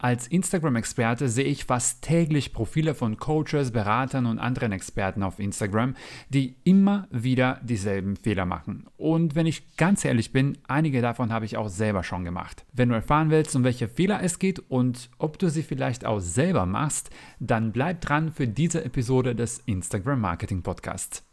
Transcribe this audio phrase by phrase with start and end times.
[0.00, 5.96] Als Instagram-Experte sehe ich fast täglich Profile von Coaches, Beratern und anderen Experten auf Instagram,
[6.28, 8.86] die immer wieder dieselben Fehler machen.
[8.96, 12.64] Und wenn ich ganz ehrlich bin, einige davon habe ich auch selber schon gemacht.
[12.72, 16.20] Wenn du erfahren willst, um welche Fehler es geht und ob du sie vielleicht auch
[16.20, 17.10] selber machst,
[17.40, 21.27] dann bleib dran für diese Episode des Instagram Marketing Podcasts.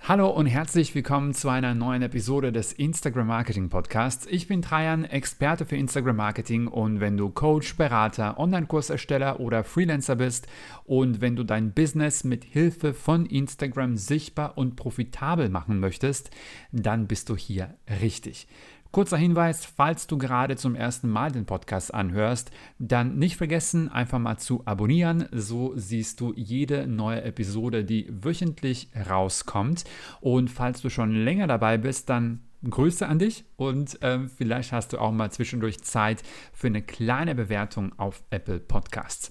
[0.00, 4.26] Hallo und herzlich willkommen zu einer neuen Episode des Instagram Marketing Podcasts.
[4.30, 10.16] Ich bin Trajan, Experte für Instagram Marketing und wenn du Coach, Berater, Online-Kursersteller oder Freelancer
[10.16, 10.46] bist
[10.84, 16.30] und wenn du dein Business mit Hilfe von Instagram sichtbar und profitabel machen möchtest,
[16.72, 18.48] dann bist du hier richtig.
[18.90, 24.18] Kurzer Hinweis, falls du gerade zum ersten Mal den Podcast anhörst, dann nicht vergessen, einfach
[24.18, 25.28] mal zu abonnieren.
[25.30, 29.84] So siehst du jede neue Episode, die wöchentlich rauskommt.
[30.20, 34.92] Und falls du schon länger dabei bist, dann Grüße an dich und äh, vielleicht hast
[34.92, 39.30] du auch mal zwischendurch Zeit für eine kleine Bewertung auf Apple Podcasts.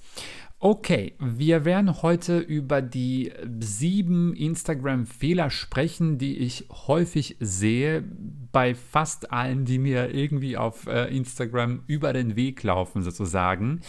[0.59, 8.03] Okay, wir werden heute über die sieben Instagram-Fehler sprechen, die ich häufig sehe
[8.51, 13.81] bei fast allen, die mir irgendwie auf äh, Instagram über den Weg laufen, sozusagen.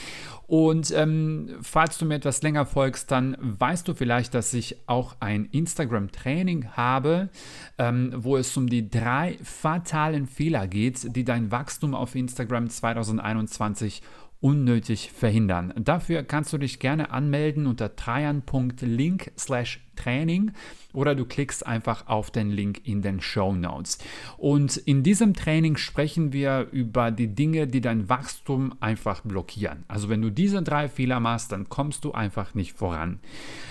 [0.47, 5.17] Und ähm, falls du mir etwas länger folgst, dann weißt du vielleicht, dass ich auch
[5.21, 7.31] ein Instagram-Training habe,
[7.79, 14.03] ähm, wo es um die drei fatalen Fehler geht, die dein Wachstum auf Instagram 2021
[14.41, 15.73] unnötig verhindern.
[15.77, 20.53] Dafür kannst du dich gerne anmelden unter trajan.link slash Training
[20.93, 23.99] oder du klickst einfach auf den Link in den Show Notes.
[24.37, 29.85] Und in diesem Training sprechen wir über die Dinge, die dein Wachstum einfach blockieren.
[29.89, 33.19] Also wenn du diese drei Fehler machst, dann kommst du einfach nicht voran.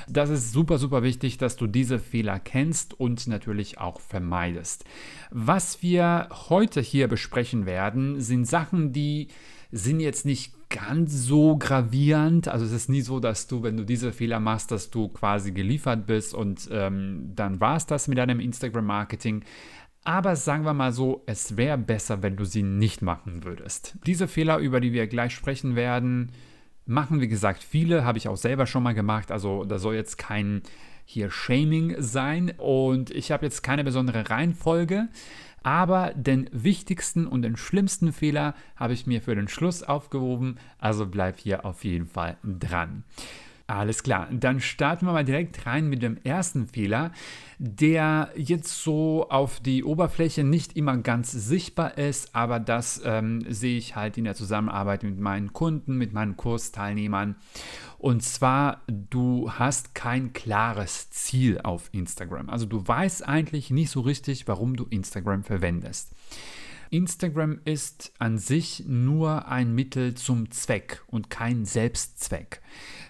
[0.10, 4.84] Das ist super, super wichtig, dass du diese Fehler kennst und natürlich auch vermeidest.
[5.32, 9.30] Was wir heute hier besprechen werden, sind Sachen, die
[9.72, 12.48] sind jetzt nicht ganz so gravierend.
[12.48, 15.52] Also es ist nie so, dass du, wenn du diese Fehler machst, dass du quasi
[15.52, 19.44] geliefert bist und ähm, dann war es das mit deinem Instagram-Marketing.
[20.04, 23.98] Aber sagen wir mal so, es wäre besser, wenn du sie nicht machen würdest.
[24.06, 26.32] Diese Fehler, über die wir gleich sprechen werden,
[26.86, 29.32] machen, wie gesagt, viele, habe ich auch selber schon mal gemacht.
[29.32, 30.62] Also da soll jetzt kein
[31.04, 35.08] hier Shaming sein und ich habe jetzt keine besondere Reihenfolge.
[35.68, 41.06] Aber den wichtigsten und den schlimmsten Fehler habe ich mir für den Schluss aufgehoben, also
[41.06, 43.04] bleib hier auf jeden Fall dran.
[43.70, 47.12] Alles klar, dann starten wir mal direkt rein mit dem ersten Fehler,
[47.60, 53.78] der jetzt so auf die Oberfläche nicht immer ganz sichtbar ist, aber das ähm, sehe
[53.78, 57.36] ich halt in der Zusammenarbeit mit meinen Kunden, mit meinen Kursteilnehmern.
[57.98, 62.50] Und zwar, du hast kein klares Ziel auf Instagram.
[62.50, 66.14] Also du weißt eigentlich nicht so richtig, warum du Instagram verwendest.
[66.90, 72.62] Instagram ist an sich nur ein Mittel zum Zweck und kein Selbstzweck.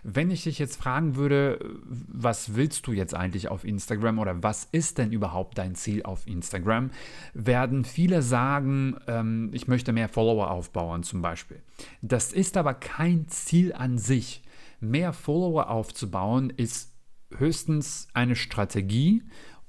[0.04, 4.68] Wenn ich dich jetzt fragen würde, was willst du jetzt eigentlich auf Instagram oder was
[4.72, 6.92] ist denn überhaupt dein Ziel auf Instagram,
[7.34, 11.62] werden viele sagen, ähm, ich möchte mehr Follower aufbauen zum Beispiel.
[12.02, 14.44] Das ist aber kein Ziel an sich.
[14.80, 16.94] Mehr Follower aufzubauen ist
[17.36, 19.24] höchstens eine Strategie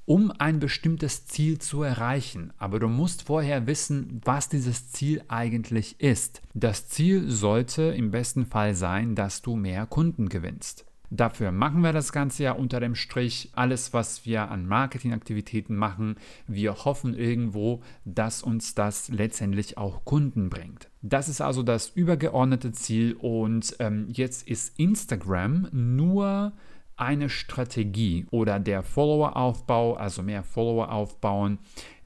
[0.09, 2.51] um ein bestimmtes Ziel zu erreichen.
[2.57, 6.41] Aber du musst vorher wissen, was dieses Ziel eigentlich ist.
[6.55, 10.87] Das Ziel sollte im besten Fall sein, dass du mehr Kunden gewinnst.
[11.11, 13.51] Dafür machen wir das Ganze ja unter dem Strich.
[13.55, 16.17] Alles, was wir an Marketingaktivitäten machen,
[16.47, 20.89] wir hoffen irgendwo, dass uns das letztendlich auch Kunden bringt.
[21.03, 26.55] Das ist also das übergeordnete Ziel und ähm, jetzt ist Instagram nur
[26.99, 31.59] eine Strategie oder der Followeraufbau, also mehr Follower aufbauen,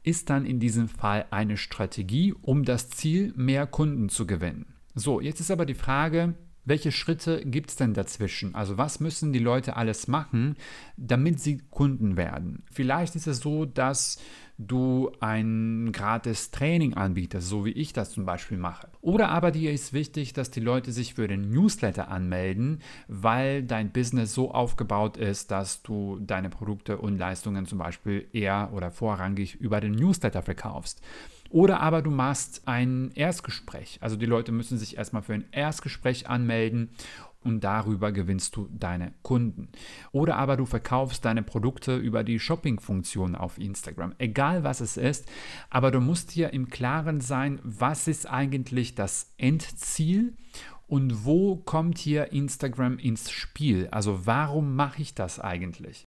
[0.02, 4.74] ist dann in diesem Fall eine Strategie, um das Ziel, mehr Kunden zu gewinnen.
[4.94, 8.54] So, jetzt ist aber die Frage, welche Schritte gibt es denn dazwischen?
[8.54, 10.56] Also was müssen die Leute alles machen,
[10.96, 12.64] damit sie Kunden werden?
[12.70, 14.18] Vielleicht ist es so, dass
[14.58, 18.88] du ein gratis Training anbietest, so wie ich das zum Beispiel mache.
[19.00, 23.90] Oder aber dir ist wichtig, dass die Leute sich für den Newsletter anmelden, weil dein
[23.90, 29.56] Business so aufgebaut ist, dass du deine Produkte und Leistungen zum Beispiel eher oder vorrangig
[29.56, 31.00] über den Newsletter verkaufst.
[31.52, 33.98] Oder aber du machst ein Erstgespräch.
[34.00, 36.90] Also die Leute müssen sich erstmal für ein Erstgespräch anmelden
[37.44, 39.68] und darüber gewinnst du deine Kunden.
[40.12, 44.14] Oder aber du verkaufst deine Produkte über die Shopping-Funktion auf Instagram.
[44.16, 45.30] Egal was es ist,
[45.68, 50.34] aber du musst hier im Klaren sein, was ist eigentlich das Endziel
[50.86, 53.88] und wo kommt hier Instagram ins Spiel?
[53.90, 56.06] Also warum mache ich das eigentlich?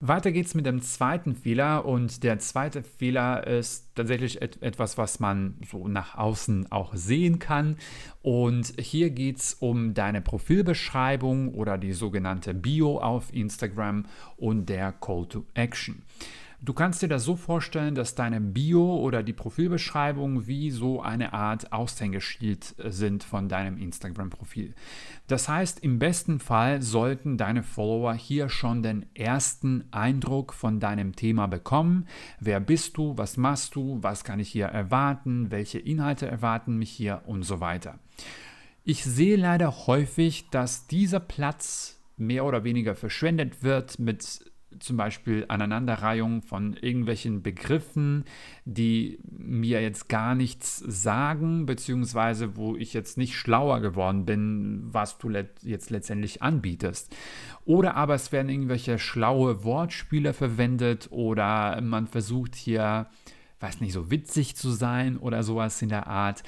[0.00, 5.20] Weiter geht's mit dem zweiten Fehler und der zweite Fehler ist tatsächlich et etwas, was
[5.20, 7.78] man so nach außen auch sehen kann.
[8.20, 14.04] Und hier geht's um deine Profilbeschreibung oder die sogenannte Bio auf Instagram
[14.36, 16.02] und der Call to Action.
[16.66, 21.32] Du kannst dir das so vorstellen, dass deine Bio oder die Profilbeschreibung wie so eine
[21.32, 24.74] Art Aushängeschild sind von deinem Instagram-Profil.
[25.28, 31.14] Das heißt, im besten Fall sollten deine Follower hier schon den ersten Eindruck von deinem
[31.14, 32.08] Thema bekommen.
[32.40, 33.16] Wer bist du?
[33.16, 33.98] Was machst du?
[34.02, 35.52] Was kann ich hier erwarten?
[35.52, 37.22] Welche Inhalte erwarten mich hier?
[37.26, 38.00] Und so weiter.
[38.82, 45.44] Ich sehe leider häufig, dass dieser Platz mehr oder weniger verschwendet wird mit zum Beispiel
[45.48, 48.24] Aneinanderreihung von irgendwelchen Begriffen,
[48.64, 55.18] die mir jetzt gar nichts sagen, beziehungsweise wo ich jetzt nicht schlauer geworden bin, was
[55.18, 55.30] du
[55.62, 57.14] jetzt letztendlich anbietest.
[57.64, 63.06] Oder aber es werden irgendwelche schlaue Wortspiele verwendet oder man versucht hier,
[63.60, 66.42] weiß nicht, so witzig zu sein oder sowas in der Art.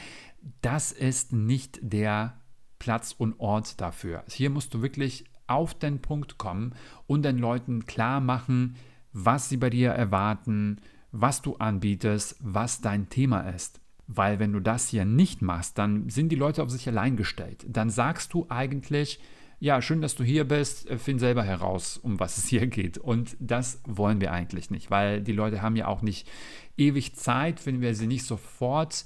[0.60, 2.38] Das ist nicht der
[2.78, 4.24] Platz und Ort dafür.
[4.28, 6.74] Hier musst du wirklich auf den Punkt kommen
[7.06, 8.76] und den Leuten klar machen,
[9.12, 10.80] was sie bei dir erwarten,
[11.10, 13.80] was du anbietest, was dein Thema ist.
[14.06, 17.66] Weil wenn du das hier nicht machst, dann sind die Leute auf sich allein gestellt.
[17.68, 19.20] Dann sagst du eigentlich,
[19.60, 22.96] ja, schön, dass du hier bist, find selber heraus, um was es hier geht.
[22.96, 26.28] Und das wollen wir eigentlich nicht, weil die Leute haben ja auch nicht
[26.76, 29.04] ewig Zeit, wenn wir sie nicht sofort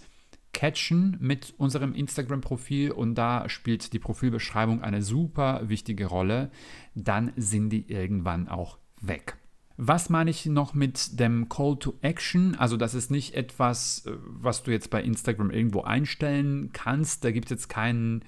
[0.53, 6.51] catchen mit unserem Instagram-Profil und da spielt die Profilbeschreibung eine super wichtige Rolle,
[6.95, 9.37] dann sind die irgendwann auch weg.
[9.77, 12.55] Was meine ich noch mit dem Call to Action?
[12.57, 17.25] Also das ist nicht etwas, äh, was du jetzt bei Instagram irgendwo einstellen kannst.
[17.25, 18.23] Da gibt es jetzt kein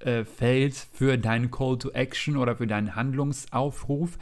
[0.00, 4.18] äh, Feld für deinen Call to Action oder für deinen Handlungsaufruf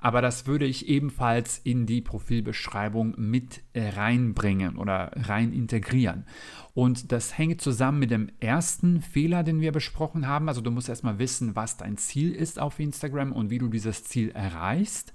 [0.00, 6.24] aber das würde ich ebenfalls in die Profilbeschreibung mit reinbringen oder rein integrieren.
[6.72, 10.48] Und das hängt zusammen mit dem ersten Fehler, den wir besprochen haben.
[10.48, 14.04] Also du musst erstmal wissen, was dein Ziel ist auf Instagram und wie du dieses
[14.04, 15.12] Ziel erreichst.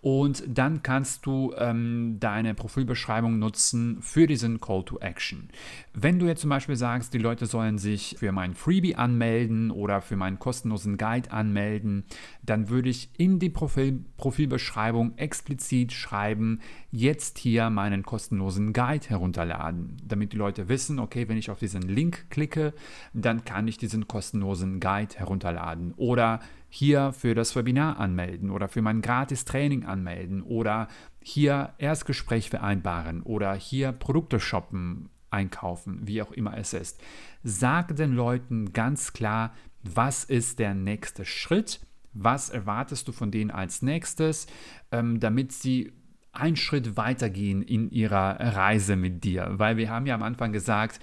[0.00, 5.48] Und dann kannst du ähm, deine Profilbeschreibung nutzen für diesen Call to Action.
[5.92, 10.00] Wenn du jetzt zum Beispiel sagst, die Leute sollen sich für mein Freebie anmelden oder
[10.00, 12.04] für meinen kostenlosen Guide anmelden,
[12.42, 16.60] dann würde ich in die Profil Profilbeschreibung explizit schreiben,
[16.90, 21.82] jetzt hier meinen kostenlosen Guide herunterladen, damit die Leute wissen, okay, wenn ich auf diesen
[21.82, 22.72] Link klicke,
[23.12, 28.82] dann kann ich diesen kostenlosen Guide herunterladen oder hier für das Webinar anmelden oder für
[28.82, 30.88] mein gratis Training anmelden oder
[31.22, 37.00] hier Erstgespräch vereinbaren oder hier Produkte shoppen, einkaufen, wie auch immer es ist.
[37.42, 41.80] Sag den Leuten ganz klar, was ist der nächste Schritt,
[42.12, 44.46] was erwartest du von denen als nächstes,
[44.90, 45.92] ähm, damit sie
[46.32, 49.48] einen Schritt weitergehen in ihrer Reise mit dir.
[49.52, 51.00] Weil wir haben ja am Anfang gesagt,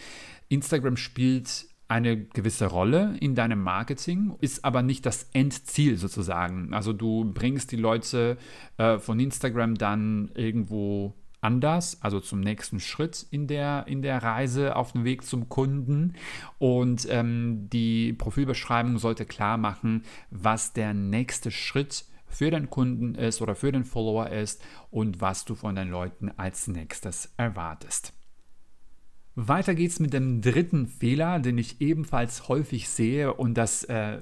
[0.49, 6.73] Instagram spielt eine gewisse Rolle in deinem Marketing, ist aber nicht das Endziel sozusagen.
[6.73, 8.37] Also du bringst die Leute
[8.77, 14.75] äh, von Instagram dann irgendwo anders, also zum nächsten Schritt in der, in der Reise
[14.75, 16.15] auf dem Weg zum Kunden.
[16.57, 23.41] Und ähm, die Profilbeschreibung sollte klar machen, was der nächste Schritt für den Kunden ist
[23.41, 28.11] oder für den Follower ist und was du von den Leuten als nächstes erwartest.
[29.35, 34.19] Weiter geht's mit dem dritten Fehler, den ich ebenfalls häufig sehe und das äh,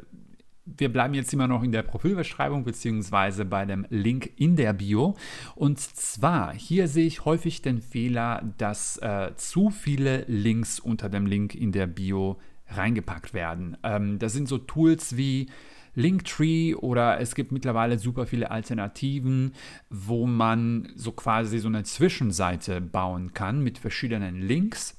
[0.65, 5.15] wir bleiben jetzt immer noch in der Profilbeschreibung beziehungsweise bei dem Link in der Bio.
[5.55, 11.25] Und zwar, hier sehe ich häufig den Fehler, dass äh, zu viele Links unter dem
[11.25, 12.39] Link in der Bio
[12.69, 13.77] reingepackt werden.
[13.83, 15.49] Ähm, das sind so Tools wie
[15.95, 19.53] Linktree oder es gibt mittlerweile super viele Alternativen,
[19.89, 24.97] wo man so quasi so eine Zwischenseite bauen kann mit verschiedenen Links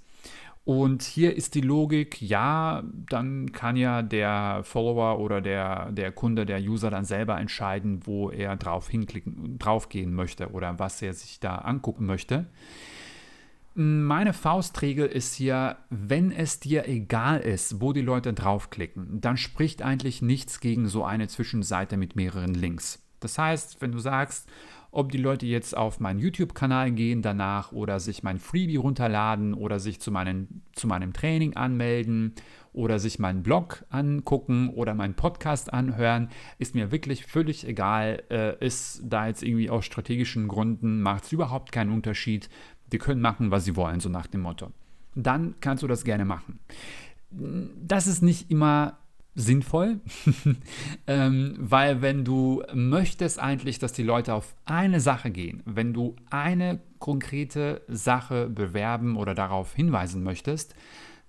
[0.65, 6.47] und hier ist die Logik, ja, dann kann ja der Follower oder der, der Kunde,
[6.47, 11.13] der User dann selber entscheiden, wo er drauf hinklicken, drauf gehen möchte oder was er
[11.13, 12.47] sich da angucken möchte.
[13.75, 19.83] Meine Faustregel ist hier, wenn es dir egal ist, wo die Leute draufklicken, dann spricht
[19.83, 23.05] eigentlich nichts gegen so eine Zwischenseite mit mehreren Links.
[23.21, 24.49] Das heißt, wenn du sagst,
[24.95, 29.81] ob die Leute jetzt auf meinen YouTube-Kanal gehen danach oder sich mein Freebie runterladen oder
[29.81, 32.35] sich zu, meinen, zu meinem Training anmelden
[32.73, 38.23] oder sich meinen Blog angucken oder meinen Podcast anhören, ist mir wirklich völlig egal.
[38.31, 42.49] Äh, ist da jetzt irgendwie aus strategischen Gründen, macht es überhaupt keinen Unterschied.
[42.93, 44.71] Die können machen, was sie wollen, so nach dem Motto.
[45.17, 46.61] Dann kannst du das gerne machen.
[47.31, 48.99] Das ist nicht immer
[49.35, 50.01] sinnvoll,
[51.07, 56.15] ähm, weil wenn du möchtest eigentlich, dass die Leute auf eine Sache gehen, wenn du
[56.31, 60.75] eine konkrete Sache bewerben oder darauf hinweisen möchtest,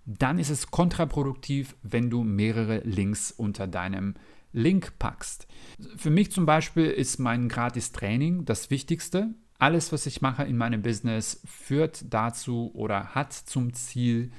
[0.06, 4.14] dann ist es kontraproduktiv, wenn du mehrere Links unter deinem
[4.54, 5.48] Link packst.
[5.98, 9.34] Für mich zum Beispiel ist mein Gratis-Training das Wichtigste.
[9.58, 14.32] Alles, was ich mache in meinem Business, führt dazu oder hat zum Ziel,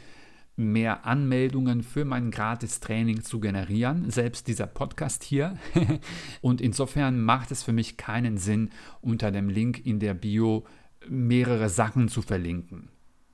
[0.57, 5.57] mehr Anmeldungen für mein Gratis-Training zu generieren, selbst dieser Podcast hier.
[6.41, 8.71] Und insofern macht es für mich keinen Sinn,
[9.03, 10.65] unter dem Link in der Bio
[11.09, 12.89] mehrere Sachen zu verlinken.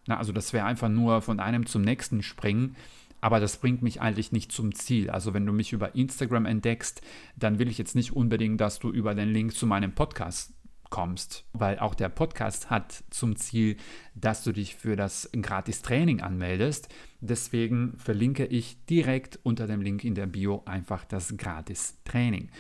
[0.07, 2.75] Na, also das wäre einfach nur von einem zum nächsten springen,
[3.21, 5.09] aber das bringt mich eigentlich nicht zum Ziel.
[5.09, 7.03] Also wenn du mich über Instagram entdeckst,
[7.37, 10.53] dann will ich jetzt nicht unbedingt, dass du über den Link zu meinem Podcast
[10.93, 13.79] kommst, weil auch der Podcast hat zum Ziel,
[14.15, 16.91] dass du dich für das Gratis-Training anmeldest.
[17.23, 22.51] Deswegen verlinke ich direkt unter dem Link in der Bio einfach das Gratis-Training.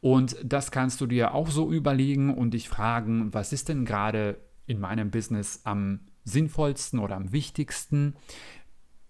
[0.00, 4.40] Und das kannst du dir auch so überlegen und dich fragen, was ist denn gerade
[4.66, 8.16] in meinem Business am sinnvollsten oder am wichtigsten?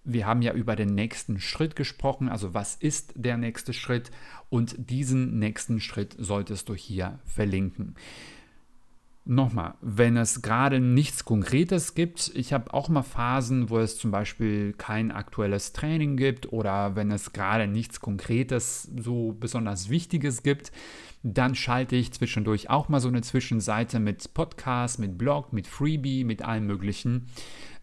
[0.02, 4.10] Wir haben ja über den nächsten Schritt gesprochen, also was ist der nächste Schritt
[4.48, 7.94] und diesen nächsten Schritt solltest du hier verlinken.
[9.24, 14.10] Nochmal, wenn es gerade nichts Konkretes gibt, ich habe auch mal Phasen, wo es zum
[14.10, 20.72] Beispiel kein aktuelles Training gibt oder wenn es gerade nichts Konkretes, so besonders Wichtiges gibt,
[21.22, 26.24] dann schalte ich zwischendurch auch mal so eine Zwischenseite mit Podcast, mit Blog, mit Freebie,
[26.24, 27.28] mit allem Möglichen.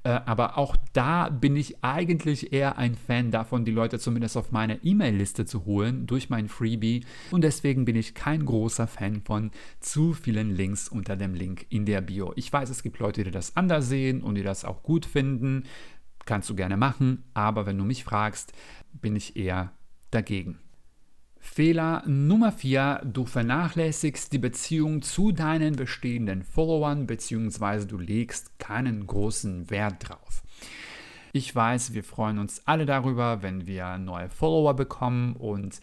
[0.04, 4.52] Äh, aber auch da bin ich eigentlich eher ein Fan davon, die Leute zumindest auf
[4.52, 7.06] meine E-Mail-Liste zu holen durch mein Freebie.
[7.32, 9.52] Und deswegen bin ich kein großer Fan von
[9.82, 12.32] zu vielen Links unter dem Link in der Bio.
[12.38, 15.64] Ich weiß, es gibt Leute, die das anders sehen und die das auch gut finden.
[16.26, 18.54] Kannst du gerne machen, aber wenn du mich fragst,
[18.94, 19.74] bin ich eher
[20.12, 20.60] dagegen.
[21.40, 27.86] Fehler Nummer 4, du vernachlässigst die Beziehung zu deinen bestehenden Followern bzw.
[27.86, 30.44] du legst keinen großen Wert drauf.
[31.32, 35.80] Ich weiß, wir freuen uns alle darüber, wenn wir neue Follower bekommen und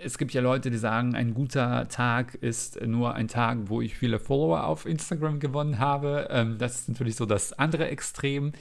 [0.00, 3.96] es gibt ja Leute, die sagen, ein guter Tag ist nur ein Tag, wo ich
[3.96, 6.28] viele Follower auf Instagram gewonnen habe.
[6.30, 8.52] Ähm, das ist natürlich so das andere Extrem.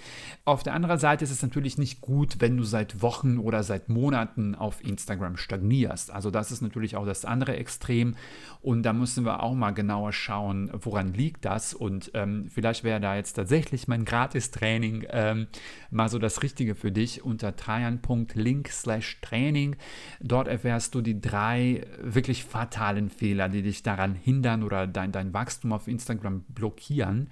[0.46, 3.88] Auf der anderen Seite ist es natürlich nicht gut, wenn du seit Wochen oder seit
[3.88, 6.12] Monaten auf Instagram stagnierst.
[6.12, 8.15] Also das ist natürlich auch das andere Extrem.
[8.62, 11.75] Und da müssen wir auch mal genauer schauen, woran liegt das.
[11.75, 15.48] Und ähm, vielleicht wäre da jetzt tatsächlich mein Gratis-Training ähm,
[15.91, 19.75] mal so das Richtige für dich unter trajan.link slash Training.
[20.20, 25.34] Dort erfährst du die drei wirklich fatalen Fehler, die dich daran hindern oder dein, dein
[25.34, 27.30] Wachstum auf Instagram blockieren.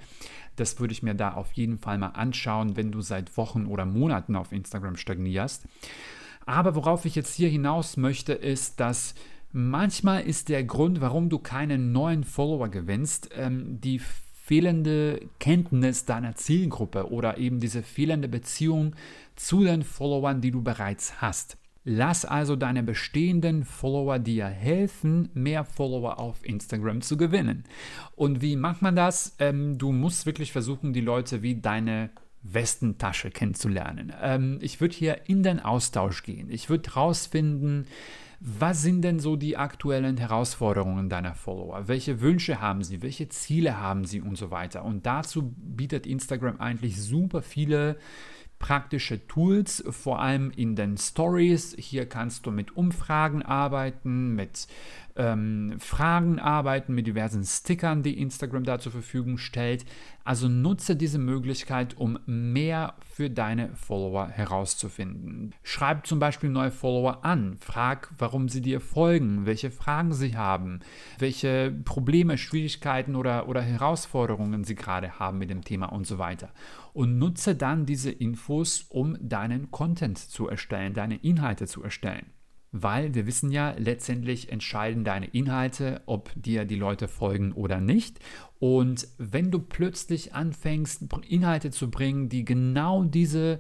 [0.56, 3.86] Das würde ich mir da auf jeden Fall mal anschauen, wenn du seit Wochen oder
[3.86, 5.66] Monaten auf Instagram stagnierst.
[6.46, 9.16] Aber worauf ich jetzt hier hinaus möchte, ist, dass
[9.52, 16.36] manchmal ist der Grund, warum du keine neuen Follower gewinnst, ähm, die fehlende Kenntnis deiner
[16.36, 18.96] Zielgruppe oder eben diese fehlende Beziehung
[19.36, 21.58] zu den Followern, die du bereits hast.
[21.88, 27.64] Lass also deine bestehenden Follower dir helfen, mehr Follower auf Instagram zu gewinnen.
[28.16, 29.36] Und wie macht man das?
[29.38, 32.10] Ähm, du musst wirklich versuchen, die Leute wie deine
[32.42, 34.12] Westentasche kennenzulernen.
[34.20, 36.50] Ähm, ich würde hier in den Austausch gehen.
[36.50, 37.86] Ich würde herausfinden,
[38.40, 41.88] was sind denn so die aktuellen Herausforderungen deiner Follower?
[41.88, 43.02] Welche Wünsche haben sie?
[43.04, 44.84] Welche Ziele haben sie und so weiter?
[44.84, 47.98] Und dazu bietet Instagram eigentlich super viele
[48.66, 51.76] praktische Tools, vor allem in den Stories.
[51.78, 54.68] Hier kannst du mit Umfragen arbeiten, mit
[55.16, 59.86] ähm, Fragen arbeiten, mit diversen Stickern, die Instagram da zur Verfügung stellt.
[60.24, 65.54] Also nutze diese Möglichkeit, um mehr für deine Follower herauszufinden.
[65.64, 70.80] Schreib zum Beispiel neue Follower an, frag, warum sie dir folgen, welche Fragen sie haben,
[71.20, 76.50] welche Probleme, Schwierigkeiten oder, oder Herausforderungen sie gerade haben mit dem Thema und so weiter.
[76.94, 82.35] Und nutze dann diese Infos, um deinen Content zu erstellen, deine Inhalte zu erstellen
[82.78, 88.20] weil wir wissen ja, letztendlich entscheiden deine Inhalte, ob dir die Leute folgen oder nicht.
[88.60, 93.60] Und wenn du plötzlich anfängst, Inhalte zu bringen, die genau diese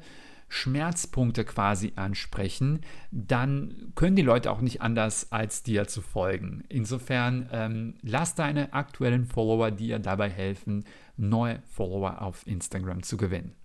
[0.49, 2.81] Schmerzpunkte quasi ansprechen,
[3.11, 6.63] dann können die Leute auch nicht anders, als dir zu folgen.
[6.67, 10.83] Insofern ähm, lass deine aktuellen Follower dir dabei helfen,
[11.15, 13.55] neue Follower auf Instagram zu gewinnen.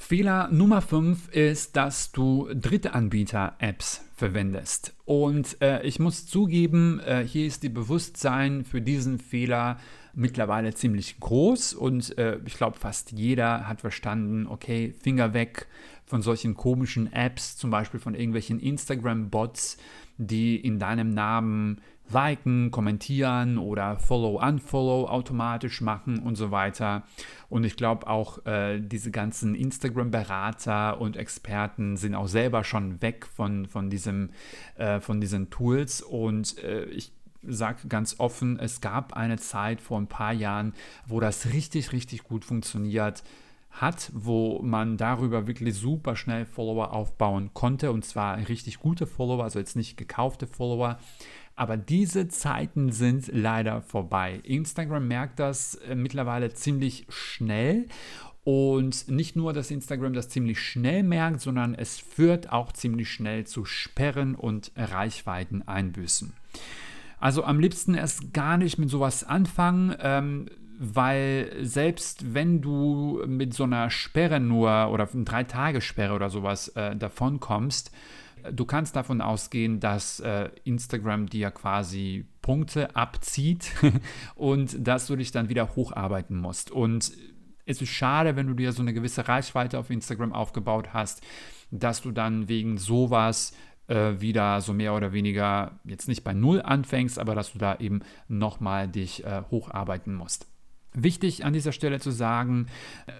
[0.00, 4.94] Fehler Nummer 5 ist, dass du Drittanbieter-Apps verwendest.
[5.04, 9.76] Und äh, ich muss zugeben, äh, hier ist die Bewusstsein für diesen Fehler
[10.14, 15.66] mittlerweile ziemlich groß und äh, ich glaube, fast jeder hat verstanden, okay, Finger weg
[16.06, 19.78] von solchen komischen Apps, zum Beispiel von irgendwelchen Instagram-Bots,
[20.16, 27.02] die in deinem Namen liken, kommentieren oder Follow, Unfollow automatisch machen und so weiter.
[27.48, 33.26] Und ich glaube auch, äh, diese ganzen Instagram-Berater und Experten sind auch selber schon weg
[33.26, 34.30] von, von, diesem,
[34.76, 36.02] äh, von diesen Tools.
[36.02, 37.12] Und äh, ich
[37.42, 40.74] sage ganz offen, es gab eine Zeit vor ein paar Jahren,
[41.06, 43.22] wo das richtig, richtig gut funktioniert
[43.70, 49.44] hat, wo man darüber wirklich super schnell Follower aufbauen konnte und zwar richtig gute Follower,
[49.44, 50.98] also jetzt nicht gekaufte Follower.
[51.58, 54.40] Aber diese Zeiten sind leider vorbei.
[54.44, 57.86] Instagram merkt das äh, mittlerweile ziemlich schnell.
[58.44, 63.44] Und nicht nur, dass Instagram das ziemlich schnell merkt, sondern es führt auch ziemlich schnell
[63.44, 66.32] zu Sperren und Reichweiteneinbüßen.
[67.18, 69.96] Also am liebsten erst gar nicht mit sowas anfangen.
[70.00, 70.46] Ähm,
[70.78, 76.68] weil selbst wenn du mit so einer Sperre nur oder drei Tage Sperre oder sowas
[76.68, 77.90] äh, davon kommst,
[78.52, 83.72] du kannst davon ausgehen, dass äh, Instagram dir quasi Punkte abzieht
[84.34, 86.70] und dass du dich dann wieder hocharbeiten musst.
[86.70, 87.12] Und
[87.66, 91.22] es ist schade, wenn du dir so eine gewisse Reichweite auf Instagram aufgebaut hast,
[91.70, 93.52] dass du dann wegen sowas
[93.88, 97.76] äh, wieder so mehr oder weniger jetzt nicht bei Null anfängst, aber dass du da
[97.76, 100.46] eben nochmal dich äh, hocharbeiten musst.
[100.94, 102.66] Wichtig an dieser Stelle zu sagen,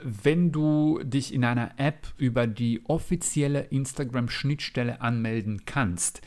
[0.03, 6.23] wenn du dich in einer App über die offizielle Instagram-Schnittstelle anmelden kannst,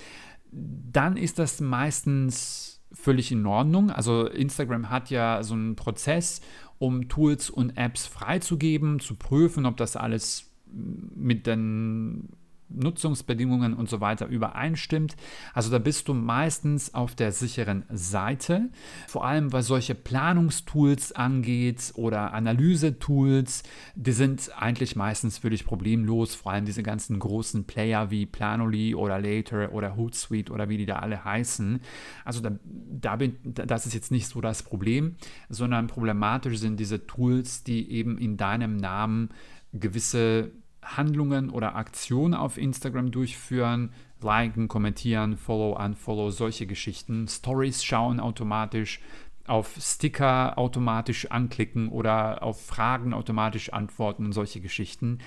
[0.51, 3.89] dann ist das meistens völlig in Ordnung.
[3.89, 6.41] Also Instagram hat ja so einen Prozess,
[6.77, 12.29] um Tools und Apps freizugeben, zu prüfen, ob das alles mit den
[12.73, 15.15] Nutzungsbedingungen und so weiter übereinstimmt.
[15.53, 18.69] Also da bist du meistens auf der sicheren Seite,
[19.07, 23.63] vor allem was solche Planungstools angeht oder Analysetools,
[23.95, 29.19] die sind eigentlich meistens völlig problemlos, vor allem diese ganzen großen Player wie Planoly oder
[29.19, 31.79] Later oder Hootsuite oder wie die da alle heißen.
[32.25, 35.15] Also da, da bin, das ist jetzt nicht so das Problem,
[35.49, 39.29] sondern problematisch sind diese Tools, die eben in deinem Namen
[39.73, 40.51] gewisse
[40.97, 48.99] Handlungen oder Aktionen auf Instagram durchführen, liken, kommentieren, follow, unfollow, solche Geschichten, Stories schauen automatisch,
[49.47, 55.19] auf Sticker automatisch anklicken oder auf Fragen automatisch antworten und solche Geschichten.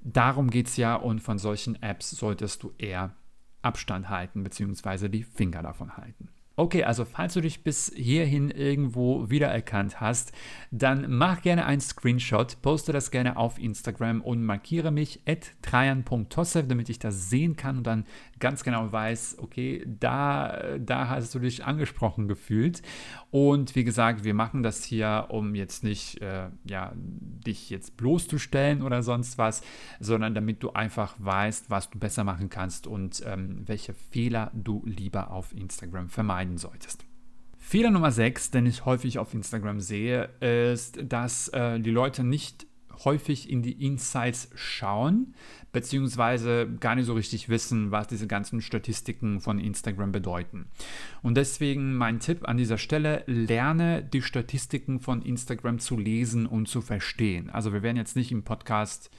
[0.00, 3.14] Darum geht es ja und von solchen Apps solltest du eher
[3.62, 5.08] Abstand halten bzw.
[5.08, 6.28] die Finger davon halten.
[6.58, 10.32] Okay, also falls du dich bis hierhin irgendwo wiedererkannt hast,
[10.72, 16.66] dann mach gerne einen Screenshot, poste das gerne auf Instagram und markiere mich at trajan.tossev,
[16.66, 18.06] damit ich das sehen kann und dann
[18.38, 22.82] ganz genau weiß, okay, da, da hast du dich angesprochen gefühlt.
[23.30, 28.82] Und wie gesagt, wir machen das hier, um jetzt nicht, äh, ja, dich jetzt bloßzustellen
[28.82, 29.62] oder sonst was,
[30.00, 34.82] sondern damit du einfach weißt, was du besser machen kannst und ähm, welche Fehler du
[34.86, 37.04] lieber auf Instagram vermeiden solltest.
[37.68, 42.67] Fehler Nummer 6, den ich häufig auf Instagram sehe, ist, dass äh, die Leute nicht
[43.04, 45.34] häufig in die Insights schauen,
[45.72, 50.66] beziehungsweise gar nicht so richtig wissen, was diese ganzen Statistiken von Instagram bedeuten.
[51.22, 56.68] Und deswegen mein Tipp an dieser Stelle, lerne die Statistiken von Instagram zu lesen und
[56.68, 57.50] zu verstehen.
[57.50, 59.10] Also wir werden jetzt nicht im Podcast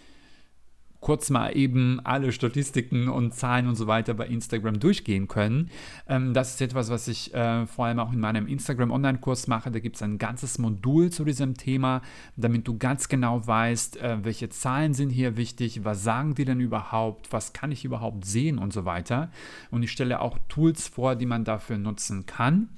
[1.00, 5.70] kurz mal eben alle Statistiken und Zahlen und so weiter bei Instagram durchgehen können.
[6.08, 9.72] Ähm, das ist etwas, was ich äh, vor allem auch in meinem Instagram-Online-Kurs mache.
[9.72, 12.02] Da gibt es ein ganzes Modul zu diesem Thema,
[12.36, 16.60] damit du ganz genau weißt, äh, welche Zahlen sind hier wichtig, was sagen die denn
[16.60, 19.32] überhaupt, was kann ich überhaupt sehen und so weiter.
[19.72, 22.70] Und ich stelle auch Tools vor, die man dafür nutzen kann.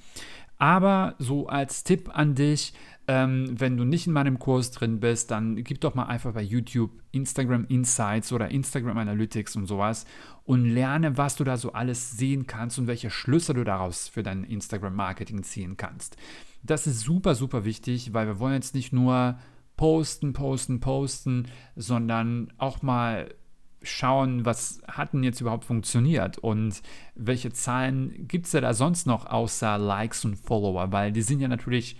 [0.62, 2.72] Aber so als Tipp an dich,
[3.12, 6.40] ähm, wenn du nicht in meinem Kurs drin bist, dann gib doch mal einfach bei
[6.40, 10.06] YouTube Instagram Insights oder Instagram Analytics und sowas
[10.44, 14.22] und lerne, was du da so alles sehen kannst und welche Schlüsse du daraus für
[14.22, 16.16] dein Instagram Marketing ziehen kannst.
[16.62, 19.38] Das ist super, super wichtig, weil wir wollen jetzt nicht nur
[19.76, 23.34] posten, posten, posten, sondern auch mal
[23.82, 26.80] schauen, was hat denn jetzt überhaupt funktioniert und
[27.14, 31.48] welche Zahlen gibt es da sonst noch außer Likes und Follower, weil die sind ja
[31.48, 31.98] natürlich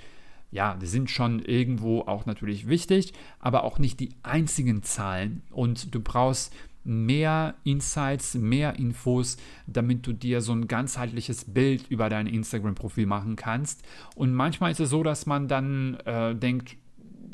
[0.52, 5.42] ja, die sind schon irgendwo auch natürlich wichtig, aber auch nicht die einzigen Zahlen.
[5.50, 12.10] Und du brauchst mehr Insights, mehr Infos, damit du dir so ein ganzheitliches Bild über
[12.10, 13.82] dein Instagram-Profil machen kannst.
[14.14, 16.76] Und manchmal ist es so, dass man dann äh, denkt,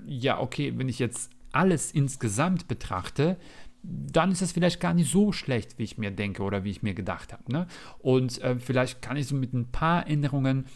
[0.07, 3.37] ja, okay, wenn ich jetzt alles insgesamt betrachte,
[3.83, 6.83] dann ist es vielleicht gar nicht so schlecht, wie ich mir denke oder wie ich
[6.83, 7.51] mir gedacht habe.
[7.51, 7.67] Ne?
[7.99, 10.67] Und äh, vielleicht kann ich so mit ein paar Änderungen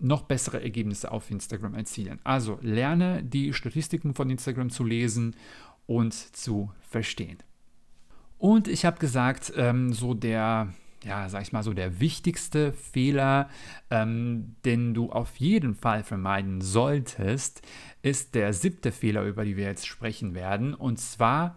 [0.00, 2.20] noch bessere Ergebnisse auf Instagram erzielen.
[2.24, 5.34] Also lerne die Statistiken von Instagram zu lesen
[5.86, 7.38] und zu verstehen.
[8.38, 10.72] Und ich habe gesagt, ähm, so der,
[11.04, 13.48] ja, sag ich mal, so der wichtigste Fehler,
[13.90, 17.62] ähm, den du auf jeden Fall vermeiden solltest,
[18.02, 20.72] ist der siebte Fehler, über den wir jetzt sprechen werden.
[20.74, 21.56] Und zwar,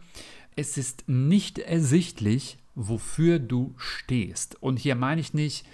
[0.56, 4.62] es ist nicht ersichtlich, wofür du stehst.
[4.62, 5.66] Und hier meine ich nicht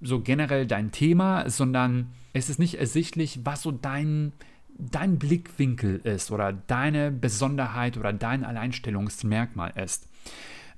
[0.00, 4.32] so generell dein Thema, sondern es ist nicht ersichtlich, was so dein,
[4.78, 10.08] dein Blickwinkel ist oder deine Besonderheit oder dein Alleinstellungsmerkmal ist.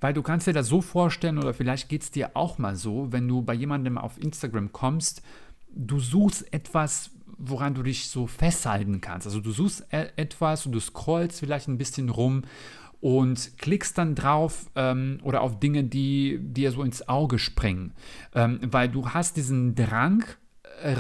[0.01, 3.13] Weil du kannst dir das so vorstellen oder vielleicht geht es dir auch mal so,
[3.13, 5.23] wenn du bei jemandem auf Instagram kommst,
[5.75, 9.27] du suchst etwas, woran du dich so festhalten kannst.
[9.27, 12.43] Also du suchst e-, etwas und du scrollst vielleicht ein bisschen rum
[13.01, 17.95] und klickst dann drauf ähm, oder auf Dinge, die dir so ins Auge springen.
[18.35, 20.25] Ähm, weil du hast diesen Drang
[20.83, 20.97] äh,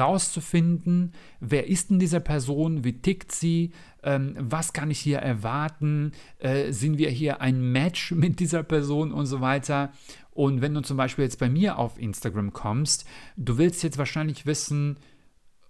[1.40, 6.72] wer ist denn diese Person, wie tickt sie, ähm, was kann ich hier erwarten, äh,
[6.72, 9.92] sind wir hier ein Match mit dieser Person und so weiter.
[10.30, 13.04] Und wenn du zum Beispiel jetzt bei mir auf Instagram kommst,
[13.36, 14.96] du willst jetzt wahrscheinlich wissen,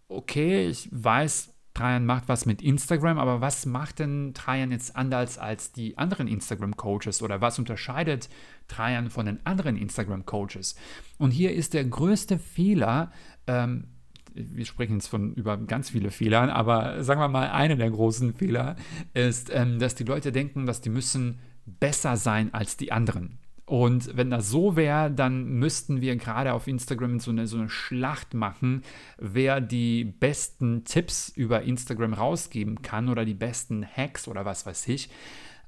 [0.08, 5.38] okay, ich weiß, Trajan macht was mit Instagram, aber was macht denn Trajan jetzt anders
[5.38, 8.28] als die anderen Instagram-Coaches oder was unterscheidet
[8.68, 10.74] Trajan von den anderen Instagram-Coaches?
[11.18, 13.12] Und hier ist der größte Fehler,
[13.46, 13.88] ähm,
[14.34, 18.34] wir sprechen jetzt von über ganz viele Fehler, aber sagen wir mal, einer der großen
[18.34, 18.76] Fehler
[19.12, 23.39] ist, ähm, dass die Leute denken, dass die müssen besser sein als die anderen.
[23.70, 27.68] Und wenn das so wäre, dann müssten wir gerade auf Instagram so eine, so eine
[27.68, 28.82] Schlacht machen,
[29.16, 34.88] wer die besten Tipps über Instagram rausgeben kann oder die besten Hacks oder was weiß
[34.88, 35.08] ich.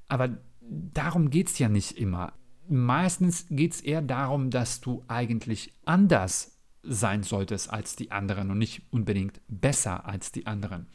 [0.09, 2.33] Aber darum geht es ja nicht immer.
[2.69, 8.59] Meistens geht es eher darum, dass du eigentlich anders sein solltest als die anderen und
[8.59, 10.89] nicht unbedingt besser als die anderen.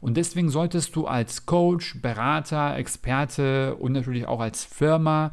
[0.00, 5.30] Und deswegen solltest du als Coach, Berater, Experte und natürlich auch als Firma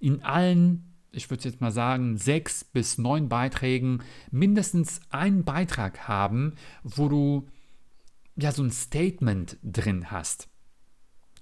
[0.00, 6.54] in allen, ich würde jetzt mal sagen, sechs bis neun Beiträgen mindestens einen Beitrag haben,
[6.82, 7.48] wo du
[8.36, 10.48] ja so ein Statement drin hast.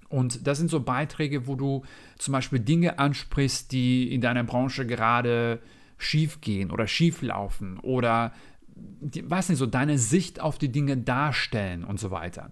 [0.09, 1.83] Und das sind so Beiträge, wo du
[2.17, 5.61] zum Beispiel Dinge ansprichst, die in deiner Branche gerade
[5.97, 8.33] schief gehen oder schief laufen oder
[8.75, 12.51] die, weiß nicht, so deine Sicht auf die Dinge darstellen und so weiter.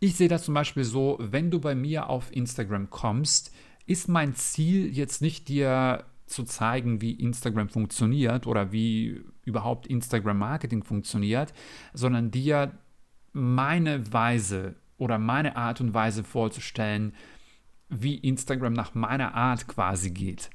[0.00, 3.52] Ich sehe das zum Beispiel so, wenn du bei mir auf Instagram kommst,
[3.88, 10.38] ist mein Ziel jetzt nicht dir zu zeigen, wie Instagram funktioniert oder wie überhaupt Instagram
[10.38, 11.54] Marketing funktioniert,
[11.94, 12.78] sondern dir
[13.32, 17.14] meine Weise oder meine Art und Weise vorzustellen,
[17.88, 20.50] wie Instagram nach meiner Art quasi geht.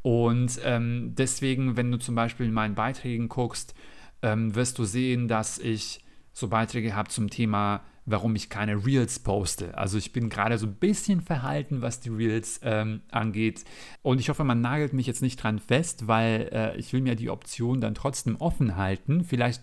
[0.00, 3.74] Und ähm, deswegen, wenn du zum Beispiel in meinen Beiträgen guckst,
[4.22, 9.18] ähm, wirst du sehen, dass ich so Beiträge habe zum Thema warum ich keine Reels
[9.18, 9.76] poste.
[9.76, 13.64] Also ich bin gerade so ein bisschen verhalten, was die Reels ähm, angeht.
[14.02, 17.16] Und ich hoffe, man nagelt mich jetzt nicht dran fest, weil äh, ich will mir
[17.16, 19.24] die Option dann trotzdem offen halten.
[19.24, 19.62] Vielleicht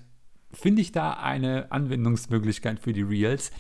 [0.54, 3.52] finde ich da eine Anwendungsmöglichkeit für die Reels.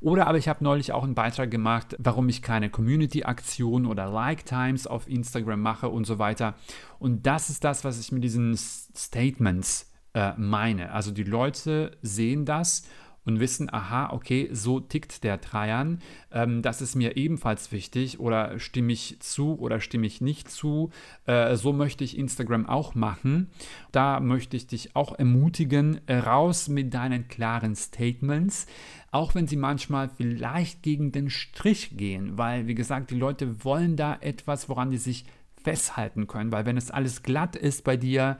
[0.00, 4.86] Oder aber ich habe neulich auch einen Beitrag gemacht, warum ich keine Community-Aktion oder Like-Times
[4.86, 6.54] auf Instagram mache und so weiter.
[6.98, 10.92] Und das ist das, was ich mit diesen Statements äh, meine.
[10.92, 12.86] Also die Leute sehen das
[13.24, 18.58] und wissen, aha, okay, so tickt der Trajan, ähm, das ist mir ebenfalls wichtig oder
[18.58, 20.90] stimme ich zu oder stimme ich nicht zu,
[21.26, 23.50] äh, so möchte ich Instagram auch machen.
[23.92, 28.66] Da möchte ich dich auch ermutigen, raus mit deinen klaren Statements,
[29.10, 33.96] auch wenn sie manchmal vielleicht gegen den Strich gehen, weil, wie gesagt, die Leute wollen
[33.96, 35.24] da etwas, woran die sich
[35.62, 38.38] festhalten können, weil wenn es alles glatt ist bei dir,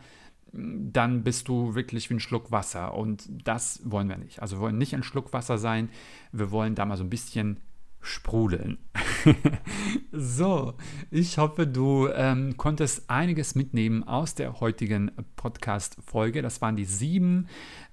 [0.56, 2.94] dann bist du wirklich wie ein Schluck Wasser.
[2.94, 4.40] Und das wollen wir nicht.
[4.40, 5.88] Also wir wollen nicht ein Schluck Wasser sein.
[6.32, 7.60] Wir wollen da mal so ein bisschen
[8.00, 8.78] sprudeln.
[10.12, 10.74] so,
[11.10, 16.42] ich hoffe, du ähm, konntest einiges mitnehmen aus der heutigen Podcast-Folge.
[16.42, 17.48] Das waren die sieben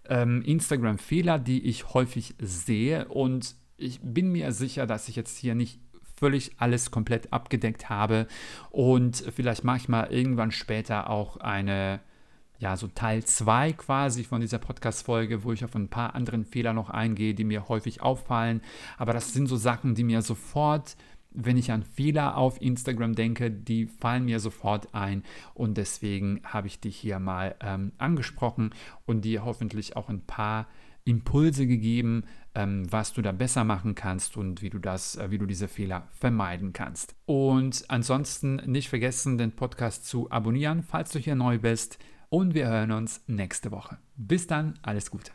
[0.07, 3.07] ähm, Instagram-Fehler, die ich häufig sehe.
[3.07, 5.79] Und ich bin mir sicher, dass ich jetzt hier nicht
[6.15, 8.27] völlig alles komplett abgedeckt habe.
[8.69, 12.01] Und vielleicht mache ich mal irgendwann später auch eine
[12.61, 16.73] ja, so Teil 2 quasi von dieser Podcast-Folge, wo ich auf ein paar anderen Fehler
[16.73, 18.61] noch eingehe, die mir häufig auffallen.
[18.99, 20.95] Aber das sind so Sachen, die mir sofort,
[21.31, 25.23] wenn ich an Fehler auf Instagram denke, die fallen mir sofort ein.
[25.55, 28.75] Und deswegen habe ich dich hier mal ähm, angesprochen
[29.07, 30.67] und dir hoffentlich auch ein paar
[31.03, 35.39] Impulse gegeben, ähm, was du da besser machen kannst und wie du das, äh, wie
[35.39, 37.15] du diese Fehler vermeiden kannst.
[37.25, 41.97] Und ansonsten nicht vergessen, den Podcast zu abonnieren, falls du hier neu bist
[42.31, 43.97] und wir hören uns nächste Woche.
[44.15, 45.33] Bis dann, alles Gute.